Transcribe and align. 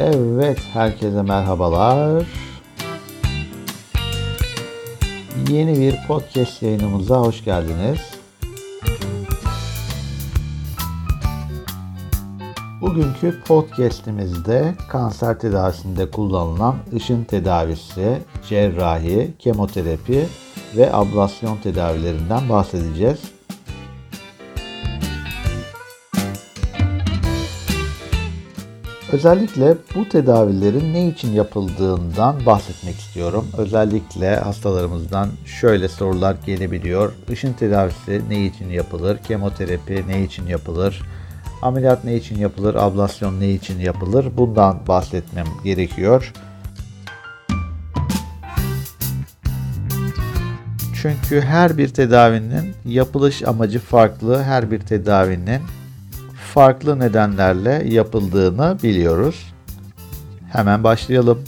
Evet, 0.00 0.58
herkese 0.72 1.22
merhabalar. 1.22 2.26
Yeni 5.48 5.80
bir 5.80 5.94
podcast 6.08 6.62
yayınımıza 6.62 7.16
hoş 7.20 7.44
geldiniz. 7.44 7.98
Bugünkü 12.80 13.42
podcast'imizde 13.42 14.74
kanser 14.88 15.38
tedavisinde 15.38 16.10
kullanılan 16.10 16.76
ışın 16.96 17.24
tedavisi, 17.24 18.18
cerrahi, 18.48 19.34
kemoterapi 19.38 20.26
ve 20.76 20.92
ablasyon 20.92 21.56
tedavilerinden 21.56 22.48
bahsedeceğiz. 22.48 23.35
Özellikle 29.12 29.74
bu 29.94 30.08
tedavilerin 30.08 30.94
ne 30.94 31.08
için 31.08 31.32
yapıldığından 31.32 32.46
bahsetmek 32.46 32.98
istiyorum. 32.98 33.46
Özellikle 33.58 34.36
hastalarımızdan 34.36 35.28
şöyle 35.60 35.88
sorular 35.88 36.36
gelebiliyor. 36.46 37.12
Işın 37.32 37.52
tedavisi 37.52 38.22
ne 38.28 38.46
için 38.46 38.70
yapılır? 38.70 39.18
Kemoterapi 39.18 40.04
ne 40.08 40.22
için 40.22 40.46
yapılır? 40.46 41.02
Ameliyat 41.62 42.04
ne 42.04 42.16
için 42.16 42.38
yapılır? 42.38 42.74
Ablasyon 42.74 43.40
ne 43.40 43.50
için 43.50 43.80
yapılır? 43.80 44.26
Bundan 44.36 44.80
bahsetmem 44.88 45.46
gerekiyor. 45.64 46.32
Çünkü 51.02 51.40
her 51.40 51.78
bir 51.78 51.88
tedavinin 51.88 52.74
yapılış 52.84 53.42
amacı 53.42 53.78
farklı. 53.78 54.42
Her 54.42 54.70
bir 54.70 54.80
tedavinin 54.80 55.62
farklı 56.56 56.98
nedenlerle 56.98 57.82
yapıldığını 57.88 58.78
biliyoruz. 58.82 59.54
Hemen 60.52 60.84
başlayalım. 60.84 61.44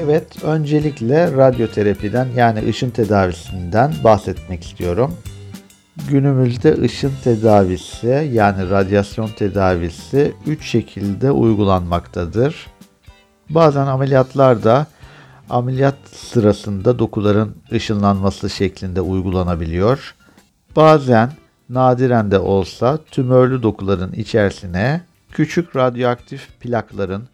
Evet, 0.00 0.44
öncelikle 0.44 1.32
radyoterapiden 1.36 2.28
yani 2.36 2.68
ışın 2.68 2.90
tedavisinden 2.90 3.92
bahsetmek 4.04 4.64
istiyorum. 4.64 5.14
Günümüzde 6.10 6.80
ışın 6.82 7.12
tedavisi 7.24 8.30
yani 8.32 8.70
radyasyon 8.70 9.28
tedavisi 9.28 10.32
3 10.46 10.66
şekilde 10.66 11.30
uygulanmaktadır. 11.30 12.66
Bazen 13.50 13.86
ameliyatlarda 13.86 14.86
ameliyat 15.50 15.96
sırasında 16.12 16.98
dokuların 16.98 17.56
ışınlanması 17.72 18.50
şeklinde 18.50 19.00
uygulanabiliyor. 19.00 20.14
Bazen 20.76 21.32
nadiren 21.68 22.30
de 22.30 22.38
olsa 22.38 22.98
tümörlü 23.10 23.62
dokuların 23.62 24.12
içerisine 24.12 25.02
küçük 25.32 25.76
radyoaktif 25.76 26.60
plakların, 26.60 27.28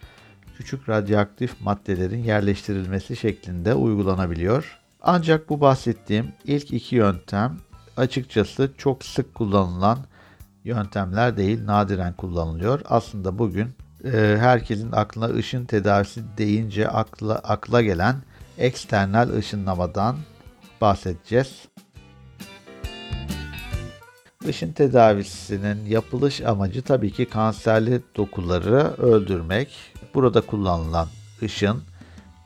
küçük 0.56 0.88
radyoaktif 0.88 1.60
maddelerin 1.60 2.24
yerleştirilmesi 2.24 3.16
şeklinde 3.16 3.74
uygulanabiliyor. 3.74 4.78
Ancak 5.02 5.48
bu 5.48 5.60
bahsettiğim 5.60 6.32
ilk 6.44 6.72
iki 6.72 6.96
yöntem 6.96 7.56
açıkçası 7.96 8.70
çok 8.78 9.04
sık 9.04 9.34
kullanılan 9.34 9.98
yöntemler 10.64 11.36
değil, 11.36 11.66
nadiren 11.66 12.12
kullanılıyor. 12.12 12.80
Aslında 12.84 13.38
bugün 13.38 13.68
e, 14.04 14.36
herkesin 14.40 14.92
aklına 14.92 15.26
ışın 15.26 15.64
tedavisi 15.64 16.22
deyince 16.38 16.88
akla, 16.88 17.34
akla 17.34 17.82
gelen 17.82 18.16
eksternal 18.58 19.30
ışınlamadan 19.30 20.16
bahsedeceğiz. 20.80 21.68
Işın 24.48 24.72
tedavisinin 24.72 25.86
yapılış 25.86 26.40
amacı 26.40 26.82
tabii 26.82 27.12
ki 27.12 27.24
kanserli 27.24 28.02
dokuları 28.16 28.94
öldürmek. 28.98 29.68
Burada 30.14 30.40
kullanılan 30.40 31.08
ışın 31.42 31.82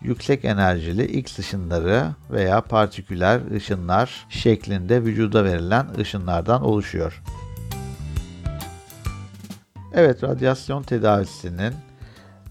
yüksek 0.03 0.45
enerjili 0.45 1.05
X 1.05 1.39
ışınları 1.39 2.07
veya 2.31 2.61
partiküler 2.61 3.51
ışınlar 3.51 4.27
şeklinde 4.29 5.05
vücuda 5.05 5.45
verilen 5.45 5.87
ışınlardan 5.99 6.65
oluşuyor. 6.65 7.23
Evet, 9.95 10.25
radyasyon 10.25 10.83
tedavisinin 10.83 11.75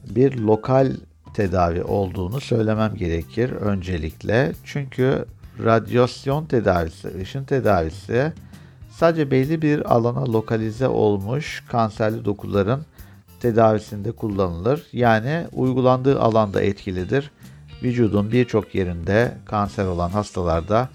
bir 0.10 0.38
lokal 0.38 0.92
tedavi 1.34 1.84
olduğunu 1.84 2.42
söylemem 2.42 2.96
gerekir 2.96 3.52
öncelikle. 3.52 4.52
Çünkü 4.64 5.26
radyasyon 5.64 6.46
tedavisi, 6.46 7.22
ışın 7.22 7.44
tedavisi 7.44 8.34
sadece 8.92 9.32
belli 9.32 9.62
bir 9.62 9.96
alana 9.96 10.34
lokalize 10.34 10.88
olmuş 10.88 11.64
kanserli 11.68 12.26
dokuların 12.26 12.82
tedavisinde 13.40 14.12
kullanılır. 14.12 14.88
Yani 14.94 15.46
uygulandığı 15.54 16.22
alanda 16.22 16.62
etkilidir. 16.62 17.32
Vücudun 17.84 18.32
birçok 18.32 18.76
yerinde 18.76 19.38
kanser 19.46 19.86
olan 19.86 20.10
hastalarda 20.10 20.90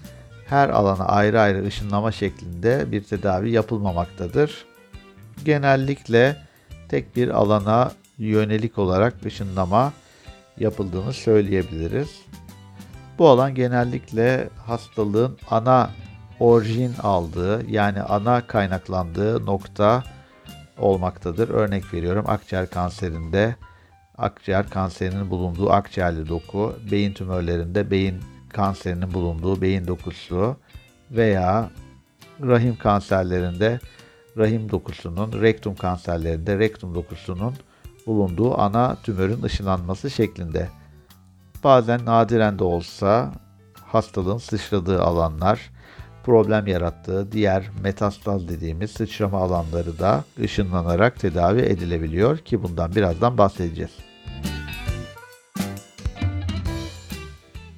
her 0.45 0.69
alana 0.69 1.05
ayrı 1.05 1.41
ayrı 1.41 1.65
ışınlama 1.65 2.11
şeklinde 2.11 2.91
bir 2.91 3.03
tedavi 3.03 3.51
yapılmamaktadır 3.51 4.72
genellikle 5.45 6.37
tek 6.89 7.15
bir 7.15 7.29
alana 7.29 7.91
yönelik 8.17 8.77
olarak 8.77 9.25
ışınlama 9.25 9.93
yapıldığını 10.59 11.13
söyleyebiliriz. 11.13 12.21
Bu 13.19 13.29
alan 13.29 13.55
genellikle 13.55 14.49
hastalığın 14.65 15.37
ana 15.49 15.89
orijin 16.39 16.93
aldığı 17.03 17.71
yani 17.71 18.01
ana 18.01 18.47
kaynaklandığı 18.47 19.45
nokta 19.45 20.03
olmaktadır. 20.77 21.49
Örnek 21.49 21.93
veriyorum 21.93 22.25
akciğer 22.27 22.69
kanserinde 22.69 23.55
akciğer 24.17 24.69
kanserinin 24.69 25.29
bulunduğu 25.29 25.71
akciğerli 25.71 26.29
doku, 26.29 26.75
beyin 26.91 27.13
tümörlerinde 27.13 27.91
beyin 27.91 28.21
kanserinin 28.49 29.13
bulunduğu 29.13 29.61
beyin 29.61 29.87
dokusu 29.87 30.57
veya 31.11 31.69
rahim 32.41 32.75
kanserlerinde 32.75 33.79
rahim 34.37 34.71
dokusunun, 34.71 35.41
rektum 35.41 35.75
kanserlerinde 35.75 36.59
rektum 36.59 36.95
dokusunun 36.95 37.53
bulunduğu 38.07 38.61
ana 38.61 38.95
tümörün 39.03 39.43
ışınlanması 39.43 40.09
şeklinde. 40.09 40.69
Bazen 41.63 42.05
nadiren 42.05 42.59
de 42.59 42.63
olsa 42.63 43.33
hastalığın 43.85 44.37
sıçradığı 44.37 45.01
alanlar, 45.01 45.71
problem 46.23 46.67
yarattığı 46.67 47.31
diğer 47.31 47.69
metastaz 47.83 48.49
dediğimiz 48.49 48.91
sıçrama 48.91 49.37
alanları 49.37 49.99
da 49.99 50.23
ışınlanarak 50.39 51.19
tedavi 51.19 51.61
edilebiliyor 51.61 52.37
ki 52.37 52.63
bundan 52.63 52.95
birazdan 52.95 53.37
bahsedeceğiz. 53.37 53.91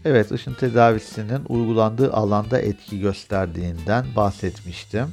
Evet, 0.06 0.32
ışın 0.32 0.54
tedavisinin 0.54 1.42
uygulandığı 1.50 2.14
alanda 2.14 2.60
etki 2.60 3.00
gösterdiğinden 3.00 4.06
bahsetmiştim. 4.16 5.08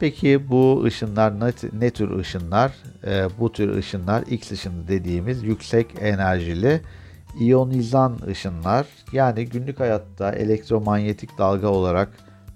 Peki 0.00 0.48
bu 0.48 0.82
ışınlar 0.84 1.40
ne, 1.40 1.52
ne 1.72 1.90
tür 1.90 2.18
ışınlar? 2.18 2.72
E, 3.06 3.26
bu 3.38 3.52
tür 3.52 3.76
ışınlar 3.76 4.22
X 4.22 4.52
ışını 4.52 4.88
dediğimiz 4.88 5.42
yüksek 5.42 5.86
enerjili 6.00 6.80
iyonizan 7.40 8.18
ışınlar. 8.28 8.86
Yani 9.12 9.46
günlük 9.46 9.80
hayatta 9.80 10.32
elektromanyetik 10.32 11.38
dalga 11.38 11.68
olarak 11.68 12.08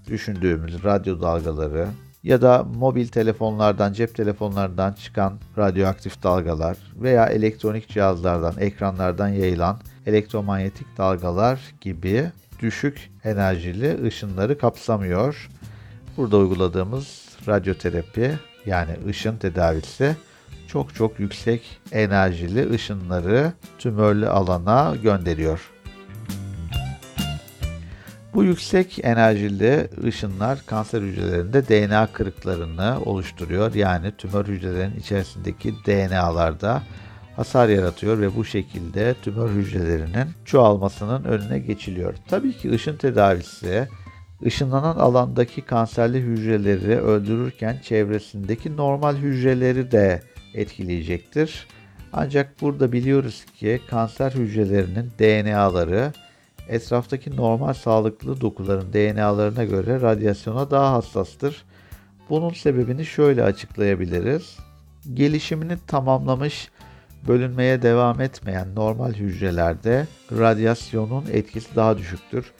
düşündüğümüz 0.07 0.83
radyo 0.83 1.21
dalgaları 1.21 1.87
ya 2.23 2.41
da 2.41 2.63
mobil 2.63 3.07
telefonlardan, 3.07 3.93
cep 3.93 4.15
telefonlarından 4.15 4.93
çıkan 4.93 5.39
radyoaktif 5.57 6.23
dalgalar 6.23 6.77
veya 6.95 7.25
elektronik 7.25 7.89
cihazlardan, 7.89 8.53
ekranlardan 8.59 9.27
yayılan 9.27 9.79
elektromanyetik 10.05 10.97
dalgalar 10.97 11.59
gibi 11.81 12.31
düşük 12.61 13.11
enerjili 13.23 14.03
ışınları 14.03 14.57
kapsamıyor. 14.57 15.49
Burada 16.17 16.37
uyguladığımız 16.37 17.29
radyoterapi 17.49 18.31
yani 18.65 18.91
ışın 19.07 19.37
tedavisi 19.37 20.15
çok 20.67 20.95
çok 20.95 21.19
yüksek 21.19 21.79
enerjili 21.91 22.73
ışınları 22.73 23.53
tümörlü 23.79 24.29
alana 24.29 24.95
gönderiyor. 25.03 25.71
Bu 28.33 28.43
yüksek 28.43 29.05
enerjili 29.05 29.89
ışınlar 30.03 30.59
kanser 30.65 31.01
hücrelerinde 31.01 31.67
DNA 31.67 32.07
kırıklarını 32.07 32.99
oluşturuyor. 33.05 33.73
Yani 33.73 34.11
tümör 34.17 34.45
hücrelerinin 34.45 34.99
içerisindeki 34.99 35.73
DNA'larda 35.85 36.83
hasar 37.35 37.69
yaratıyor 37.69 38.19
ve 38.19 38.35
bu 38.35 38.45
şekilde 38.45 39.15
tümör 39.21 39.49
hücrelerinin 39.49 40.27
çoğalmasının 40.45 41.23
önüne 41.23 41.59
geçiliyor. 41.59 42.13
Tabii 42.27 42.53
ki 42.53 42.71
ışın 42.71 42.97
tedavisi 42.97 43.87
ışınlanan 44.45 44.95
alandaki 44.95 45.61
kanserli 45.61 46.21
hücreleri 46.21 46.99
öldürürken 46.99 47.79
çevresindeki 47.83 48.77
normal 48.77 49.15
hücreleri 49.15 49.91
de 49.91 50.21
etkileyecektir. 50.53 51.67
Ancak 52.13 52.61
burada 52.61 52.91
biliyoruz 52.91 53.45
ki 53.59 53.81
kanser 53.89 54.31
hücrelerinin 54.31 55.11
DNA'ları 55.19 56.13
etraftaki 56.69 57.35
normal 57.35 57.73
sağlıklı 57.73 58.41
dokuların 58.41 58.93
DNA'larına 58.93 59.63
göre 59.63 60.01
radyasyona 60.01 60.71
daha 60.71 60.93
hassastır. 60.93 61.65
Bunun 62.29 62.49
sebebini 62.49 63.05
şöyle 63.05 63.43
açıklayabiliriz. 63.43 64.57
Gelişimini 65.13 65.77
tamamlamış, 65.87 66.69
bölünmeye 67.27 67.81
devam 67.81 68.21
etmeyen 68.21 68.75
normal 68.75 69.13
hücrelerde 69.13 70.07
radyasyonun 70.31 71.25
etkisi 71.31 71.75
daha 71.75 71.97
düşüktür. 71.97 72.53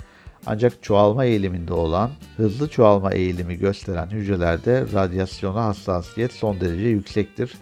Ancak 0.46 0.84
çoğalma 0.84 1.26
eğiliminde 1.26 1.74
olan, 1.74 2.10
hızlı 2.38 2.70
çoğalma 2.70 3.12
eğilimi 3.12 3.56
gösteren 3.56 4.08
hücrelerde 4.08 4.86
radyasyona 4.94 5.66
hassasiyet 5.66 6.34
son 6.34 6.60
derece 6.60 6.88
yüksektir. 6.88 7.54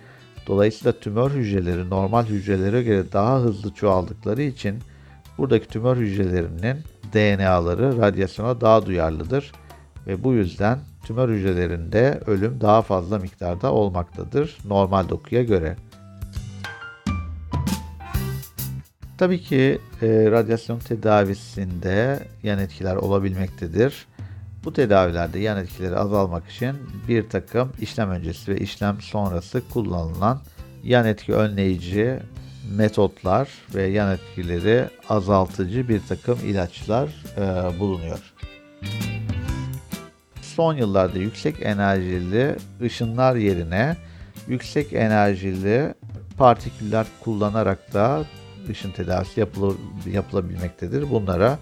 Dolayısıyla 0.48 0.92
tümör 0.92 1.32
hücreleri 1.32 1.90
normal 1.90 2.26
hücrelere 2.26 2.84
göre 2.84 3.04
daha 3.14 3.40
hızlı 3.40 3.74
çoğaldıkları 3.74 4.42
için 4.42 4.80
buradaki 5.38 5.68
tümör 5.68 5.98
hücrelerinin 5.98 6.78
DNA'ları 7.14 7.98
radyasyona 7.98 8.62
daha 8.62 8.86
duyarlıdır 8.86 9.52
ve 10.08 10.24
bu 10.24 10.34
yüzden 10.34 10.80
tümör 11.04 11.30
hücrelerinde 11.30 12.22
ölüm 12.26 12.62
daha 12.62 12.82
fazla 12.82 13.20
miktarda 13.20 13.74
olmaktadır 13.74 14.58
normal 14.66 15.10
dokuya 15.10 15.44
göre. 15.44 15.76
Tabii 19.18 19.42
ki 19.42 19.80
e, 20.02 20.08
radyasyon 20.32 20.80
tedavisinde 20.80 22.20
yan 22.44 22.60
etkiler 22.60 22.96
olabilmektedir. 22.96 24.08
Bu 24.64 24.74
tedavilerde 24.74 25.40
yan 25.40 25.58
etkileri 25.58 25.96
azalmak 25.96 26.50
için 26.50 26.76
bir 27.08 27.30
takım 27.30 27.72
işlem 27.82 28.10
öncesi 28.10 28.52
ve 28.52 28.60
işlem 28.60 29.02
sonrası 29.02 29.62
kullanılan 29.74 30.42
yan 30.84 31.06
etki 31.06 31.34
önleyici 31.34 32.20
metotlar 32.76 33.50
ve 33.76 33.84
yan 33.84 34.14
etkileri 34.14 34.86
azaltıcı 35.10 35.90
bir 35.90 36.02
takım 36.10 36.40
ilaçlar 36.46 37.10
e, 37.38 37.80
bulunuyor. 37.80 38.34
Son 40.42 40.76
yıllarda 40.76 41.20
yüksek 41.20 41.56
enerjili 41.62 42.56
ışınlar 42.82 43.36
yerine 43.36 43.98
yüksek 44.48 44.94
enerjili 44.94 45.94
partiküller 46.38 47.08
kullanarak 47.24 47.94
da 47.94 48.26
ışın 48.70 48.92
tedavisi 48.92 49.46
yapılabilmektedir. 50.06 51.10
Bunlara 51.10 51.60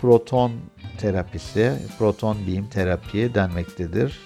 proton 0.00 0.52
terapisi, 0.98 1.72
proton 1.98 2.36
beam 2.46 2.66
terapi 2.66 3.34
denmektedir. 3.34 4.18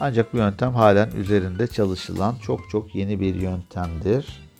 Ancak 0.00 0.32
bu 0.32 0.36
yöntem 0.36 0.74
halen 0.74 1.10
üzerinde 1.10 1.66
çalışılan 1.66 2.34
çok 2.42 2.70
çok 2.70 2.94
yeni 2.94 3.20
bir 3.20 3.34
yöntemdir. 3.34 4.50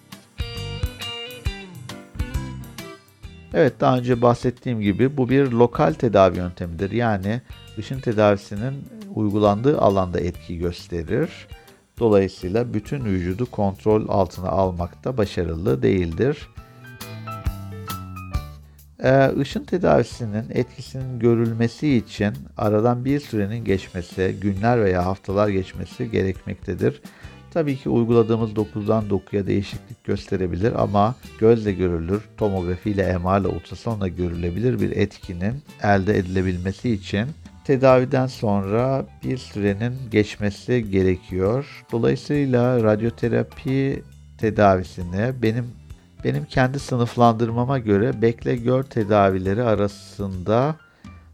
Evet 3.54 3.80
daha 3.80 3.98
önce 3.98 4.22
bahsettiğim 4.22 4.80
gibi 4.80 5.16
bu 5.16 5.28
bir 5.28 5.50
lokal 5.50 5.92
tedavi 5.92 6.36
yöntemidir. 6.36 6.90
Yani 6.90 7.40
ışın 7.78 8.00
tedavisinin 8.00 8.84
uygulandığı 9.14 9.80
alanda 9.80 10.20
etki 10.20 10.58
gösterir. 10.58 11.30
Dolayısıyla 12.00 12.74
bütün 12.74 13.04
vücudu 13.04 13.50
kontrol 13.50 14.08
altına 14.08 14.48
almakta 14.48 15.16
başarılı 15.16 15.82
değildir. 15.82 16.48
Işın 19.42 19.64
tedavisinin 19.64 20.44
etkisinin 20.50 21.18
görülmesi 21.18 21.96
için 21.96 22.34
aradan 22.56 23.04
bir 23.04 23.20
sürenin 23.20 23.64
geçmesi, 23.64 24.36
günler 24.40 24.84
veya 24.84 25.06
haftalar 25.06 25.48
geçmesi 25.48 26.10
gerekmektedir. 26.10 27.02
Tabii 27.50 27.76
ki 27.76 27.88
uyguladığımız 27.88 28.56
dokudan 28.56 29.10
dokuya 29.10 29.46
değişiklik 29.46 30.04
gösterebilir 30.04 30.82
ama 30.82 31.14
gözle 31.38 31.72
görülür, 31.72 32.22
tomografi 32.36 32.90
ile 32.90 33.18
MR 33.18 33.40
ile 33.40 33.48
ultrasonla 33.48 34.08
görülebilir 34.08 34.80
bir 34.80 34.90
etkinin 34.90 35.62
elde 35.82 36.18
edilebilmesi 36.18 36.90
için 36.90 37.26
tedaviden 37.64 38.26
sonra 38.26 39.06
bir 39.24 39.38
sürenin 39.38 39.94
geçmesi 40.10 40.90
gerekiyor. 40.90 41.84
Dolayısıyla 41.92 42.82
radyoterapi 42.82 44.02
tedavisini 44.38 45.42
benim 45.42 45.64
benim 46.24 46.44
kendi 46.44 46.78
sınıflandırmama 46.78 47.78
göre 47.78 48.22
bekle 48.22 48.56
gör 48.56 48.82
tedavileri 48.82 49.62
arasında 49.62 50.76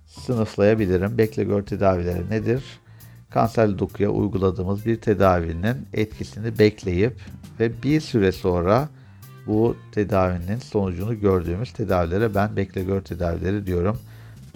sınıflayabilirim. 0.07 1.19
Bekle 1.19 1.45
gör 1.45 1.63
tedavileri 1.63 2.31
nedir? 2.31 2.63
Kanserli 3.31 3.79
dokuya 3.79 4.11
uyguladığımız 4.11 4.87
bir 4.87 5.01
tedavinin 5.01 5.77
etkisini 5.93 6.59
bekleyip 6.59 7.13
ve 7.61 7.83
bir 7.83 8.01
süre 8.01 8.33
sonra 8.33 8.89
bu 9.47 9.77
tedavinin 9.93 10.59
sonucunu 10.59 11.21
gördüğümüz 11.21 11.73
tedavilere 11.73 12.35
ben 12.35 12.57
bekle 12.57 12.85
gör 12.85 13.01
tedavileri 13.01 13.67
diyorum. 13.67 13.99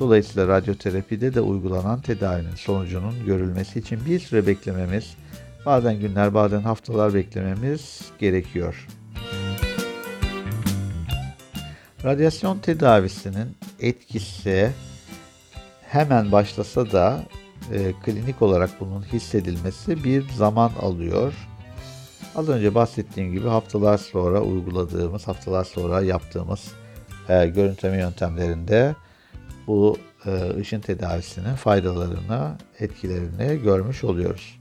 Dolayısıyla 0.01 0.49
radyoterapide 0.49 1.35
de 1.35 1.41
uygulanan 1.41 2.01
tedavinin 2.01 2.55
sonucunun 2.55 3.27
görülmesi 3.27 3.79
için 3.79 4.01
bir 4.07 4.19
süre 4.19 4.47
beklememiz, 4.47 5.15
bazen 5.67 6.01
günler 6.01 6.35
bazen 6.35 6.61
haftalar 6.61 7.15
beklememiz 7.15 8.01
gerekiyor. 8.19 8.87
Radyasyon 12.05 12.59
tedavisinin 12.59 13.57
etkisi 13.81 14.71
hemen 15.83 16.33
başlasa 16.33 16.93
da 16.93 17.23
e, 17.73 17.93
klinik 18.05 18.43
olarak 18.43 18.71
bunun 18.81 19.03
hissedilmesi 19.03 20.05
bir 20.05 20.29
zaman 20.29 20.71
alıyor. 20.81 21.35
Az 22.37 22.49
önce 22.49 22.75
bahsettiğim 22.75 23.33
gibi 23.33 23.49
haftalar 23.49 23.99
sonra 23.99 24.41
uyguladığımız, 24.41 25.29
haftalar 25.29 25.65
sonra 25.65 26.03
yaptığımız 26.03 26.73
e, 27.29 27.47
görüntüleme 27.47 27.99
yöntemlerinde 27.99 28.95
bu 29.71 29.97
e, 30.27 30.61
ışın 30.61 30.81
tedavisinin 30.81 31.55
faydalarını, 31.55 32.57
etkilerini 32.81 33.63
görmüş 33.63 34.05
oluyoruz. 34.05 34.61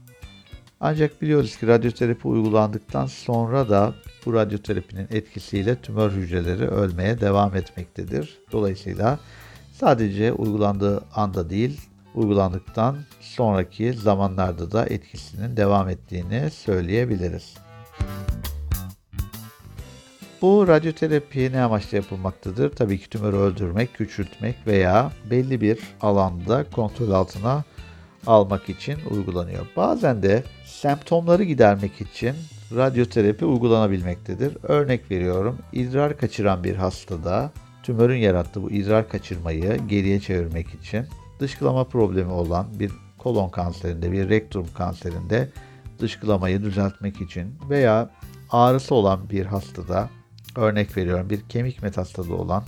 Ancak 0.80 1.22
biliyoruz 1.22 1.56
ki 1.56 1.66
radyoterapi 1.66 2.28
uygulandıktan 2.28 3.06
sonra 3.06 3.68
da 3.68 3.94
bu 4.26 4.34
radyoterapinin 4.34 5.08
etkisiyle 5.10 5.74
tümör 5.76 6.10
hücreleri 6.10 6.68
ölmeye 6.68 7.20
devam 7.20 7.56
etmektedir. 7.56 8.38
Dolayısıyla 8.52 9.18
sadece 9.72 10.32
uygulandığı 10.32 11.02
anda 11.14 11.50
değil, 11.50 11.80
uygulandıktan 12.14 12.96
sonraki 13.20 13.92
zamanlarda 13.92 14.72
da 14.72 14.86
etkisinin 14.86 15.56
devam 15.56 15.88
ettiğini 15.88 16.50
söyleyebiliriz. 16.50 17.54
Bu 20.42 20.68
radyoterapi 20.68 21.52
ne 21.52 21.62
amaçla 21.62 21.96
yapılmaktadır? 21.96 22.70
Tabii 22.70 22.98
ki 22.98 23.10
tümörü 23.10 23.36
öldürmek, 23.36 23.94
küçültmek 23.94 24.56
veya 24.66 25.12
belli 25.30 25.60
bir 25.60 25.78
alanda 26.00 26.64
kontrol 26.70 27.10
altına 27.10 27.64
almak 28.26 28.68
için 28.68 28.98
uygulanıyor. 29.10 29.66
Bazen 29.76 30.22
de 30.22 30.42
semptomları 30.64 31.44
gidermek 31.44 32.00
için 32.00 32.34
radyoterapi 32.76 33.44
uygulanabilmektedir. 33.44 34.56
Örnek 34.62 35.10
veriyorum, 35.10 35.58
idrar 35.72 36.18
kaçıran 36.18 36.64
bir 36.64 36.76
hastada 36.76 37.50
tümörün 37.82 38.18
yarattığı 38.18 38.62
bu 38.62 38.70
idrar 38.70 39.08
kaçırmayı 39.08 39.76
geriye 39.88 40.20
çevirmek 40.20 40.74
için 40.74 41.06
dışkılama 41.40 41.84
problemi 41.84 42.32
olan 42.32 42.66
bir 42.78 42.92
kolon 43.18 43.48
kanserinde, 43.48 44.12
bir 44.12 44.28
rektum 44.28 44.66
kanserinde 44.74 45.48
dışkılamayı 45.98 46.62
düzeltmek 46.62 47.20
için 47.20 47.54
veya 47.70 48.10
ağrısı 48.50 48.94
olan 48.94 49.30
bir 49.30 49.46
hastada 49.46 50.08
Örnek 50.56 50.96
veriyorum 50.96 51.30
bir 51.30 51.40
kemik 51.48 51.82
metastazi 51.82 52.32
olan 52.32 52.64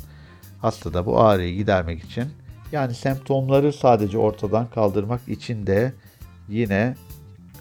hastada 0.60 1.06
bu 1.06 1.20
ağrıyı 1.20 1.56
gidermek 1.56 2.04
için 2.04 2.24
yani 2.72 2.94
semptomları 2.94 3.72
sadece 3.72 4.18
ortadan 4.18 4.70
kaldırmak 4.70 5.28
için 5.28 5.66
de 5.66 5.92
yine 6.48 6.96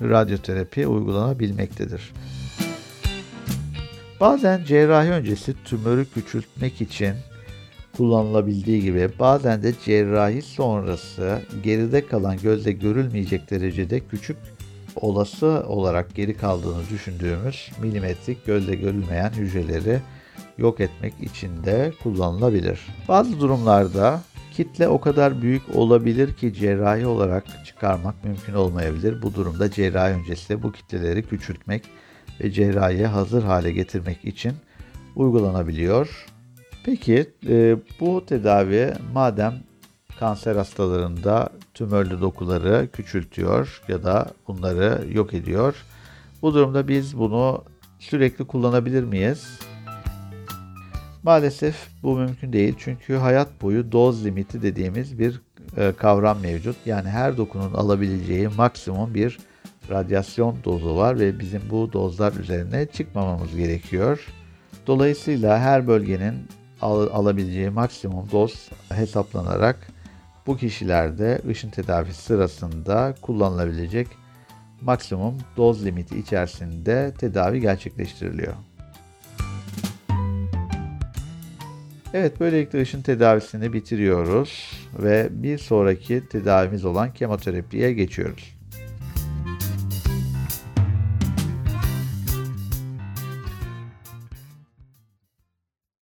radyoterapi 0.01 0.87
uygulanabilmektedir. 0.87 2.13
Bazen 4.19 4.63
cerrahi 4.63 5.09
öncesi 5.09 5.63
tümörü 5.63 6.05
küçültmek 6.05 6.81
için 6.81 7.15
kullanılabildiği 7.97 8.81
gibi 8.81 9.09
bazen 9.19 9.63
de 9.63 9.73
cerrahi 9.85 10.41
sonrası 10.41 11.41
geride 11.63 12.07
kalan 12.07 12.37
gözle 12.37 12.71
görülmeyecek 12.71 13.51
derecede 13.51 13.99
küçük 13.99 14.37
olası 14.95 15.63
olarak 15.67 16.15
geri 16.15 16.37
kaldığını 16.37 16.89
düşündüğümüz 16.89 17.71
milimetrik 17.81 18.45
gözle 18.45 18.75
görülmeyen 18.75 19.29
hücreleri 19.29 19.99
yok 20.57 20.79
etmek 20.79 21.13
için 21.21 21.63
de 21.63 21.93
kullanılabilir. 22.03 22.79
Bazı 23.07 23.39
durumlarda 23.39 24.21
kitle 24.51 24.87
o 24.87 25.01
kadar 25.01 25.41
büyük 25.41 25.75
olabilir 25.75 26.33
ki 26.33 26.53
cerrahi 26.53 27.05
olarak 27.05 27.65
çıkarmak 27.65 28.23
mümkün 28.23 28.53
olmayabilir. 28.53 29.21
Bu 29.21 29.33
durumda 29.35 29.71
cerrahi 29.71 30.13
öncesi 30.13 30.63
bu 30.63 30.71
kitleleri 30.71 31.23
küçültmek 31.23 31.83
ve 32.39 32.51
cerrahiye 32.51 33.07
hazır 33.07 33.43
hale 33.43 33.71
getirmek 33.71 34.25
için 34.25 34.53
uygulanabiliyor. 35.15 36.25
Peki 36.85 37.29
e, 37.47 37.75
bu 37.99 38.25
tedavi 38.25 38.93
madem 39.13 39.53
kanser 40.19 40.55
hastalarında 40.55 41.49
tümörlü 41.81 42.21
dokuları 42.21 42.87
küçültüyor 42.93 43.81
ya 43.87 44.03
da 44.03 44.27
bunları 44.47 45.07
yok 45.11 45.33
ediyor. 45.33 45.75
Bu 46.41 46.53
durumda 46.53 46.87
biz 46.87 47.17
bunu 47.17 47.63
sürekli 47.99 48.47
kullanabilir 48.47 49.03
miyiz? 49.03 49.59
Maalesef 51.23 51.75
bu 52.03 52.17
mümkün 52.17 52.53
değil 52.53 52.75
çünkü 52.77 53.15
hayat 53.15 53.61
boyu 53.61 53.91
doz 53.91 54.25
limiti 54.25 54.61
dediğimiz 54.61 55.19
bir 55.19 55.41
e, 55.77 55.93
kavram 55.97 56.39
mevcut. 56.39 56.75
Yani 56.85 57.09
her 57.09 57.37
dokunun 57.37 57.73
alabileceği 57.73 58.47
maksimum 58.47 59.13
bir 59.13 59.39
radyasyon 59.89 60.55
dozu 60.63 60.95
var 60.95 61.19
ve 61.19 61.39
bizim 61.39 61.61
bu 61.69 61.93
dozlar 61.93 62.33
üzerine 62.33 62.85
çıkmamamız 62.85 63.55
gerekiyor. 63.55 64.27
Dolayısıyla 64.87 65.59
her 65.59 65.87
bölgenin 65.87 66.35
al- 66.81 67.09
alabileceği 67.13 67.69
maksimum 67.69 68.31
doz 68.31 68.69
hesaplanarak 68.89 69.87
bu 70.47 70.57
kişilerde 70.57 71.41
ışın 71.49 71.69
tedavisi 71.69 72.21
sırasında 72.21 73.15
kullanılabilecek 73.21 74.07
maksimum 74.81 75.37
doz 75.57 75.85
limiti 75.85 76.19
içerisinde 76.19 77.13
tedavi 77.19 77.61
gerçekleştiriliyor. 77.61 78.53
Evet 82.13 82.39
böylelikle 82.39 82.81
ışın 82.81 83.01
tedavisini 83.01 83.73
bitiriyoruz 83.73 84.71
ve 85.03 85.29
bir 85.31 85.57
sonraki 85.57 86.27
tedavimiz 86.29 86.85
olan 86.85 87.13
kemoterapiye 87.13 87.93
geçiyoruz. 87.93 88.60